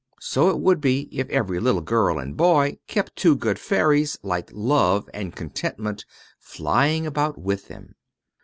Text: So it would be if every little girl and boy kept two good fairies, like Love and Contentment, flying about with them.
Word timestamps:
So 0.19 0.49
it 0.49 0.59
would 0.59 0.81
be 0.81 1.01
if 1.11 1.29
every 1.29 1.59
little 1.59 1.79
girl 1.83 2.17
and 2.17 2.35
boy 2.35 2.79
kept 2.87 3.15
two 3.15 3.35
good 3.35 3.59
fairies, 3.59 4.17
like 4.23 4.49
Love 4.51 5.07
and 5.13 5.35
Contentment, 5.35 6.05
flying 6.39 7.05
about 7.05 7.37
with 7.37 7.67
them. 7.67 7.93